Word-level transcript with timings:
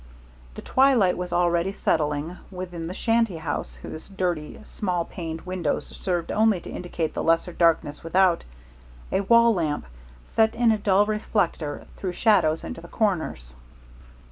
The 0.55 0.63
twilight 0.63 1.15
was 1.15 1.31
already 1.31 1.71
settling; 1.71 2.35
within 2.49 2.87
the 2.87 2.93
shanty, 2.95 3.37
whose 3.83 4.09
dirty, 4.09 4.59
small 4.63 5.05
paned 5.05 5.41
windows 5.41 5.95
served 5.95 6.31
only 6.31 6.59
to 6.61 6.71
indicate 6.71 7.13
the 7.13 7.21
lesser 7.21 7.53
darkness 7.53 8.03
without, 8.03 8.43
a 9.11 9.21
wall 9.21 9.53
lamp, 9.53 9.85
set 10.25 10.55
in 10.55 10.71
a 10.71 10.79
dull 10.79 11.05
reflector, 11.05 11.85
threw 11.97 12.13
shadows 12.13 12.63
into 12.63 12.81
the 12.81 12.87
corners. 12.87 13.55